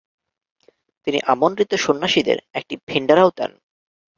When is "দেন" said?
3.37-3.51